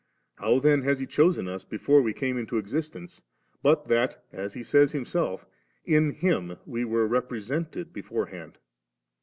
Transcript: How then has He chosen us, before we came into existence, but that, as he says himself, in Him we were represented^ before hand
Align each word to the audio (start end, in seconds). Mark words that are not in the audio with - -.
How 0.37 0.57
then 0.57 0.81
has 0.81 0.97
He 0.97 1.05
chosen 1.05 1.47
us, 1.47 1.63
before 1.63 2.01
we 2.01 2.11
came 2.11 2.35
into 2.35 2.57
existence, 2.57 3.21
but 3.61 3.87
that, 3.87 4.23
as 4.31 4.55
he 4.55 4.63
says 4.63 4.93
himself, 4.93 5.45
in 5.85 6.09
Him 6.13 6.57
we 6.65 6.83
were 6.85 7.07
represented^ 7.07 7.93
before 7.93 8.25
hand 8.25 8.57